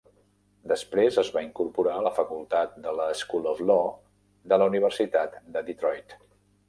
[0.69, 3.85] Després es va incorporar a la facultat de la School of Law
[4.55, 6.17] de la Universitat de Detroit.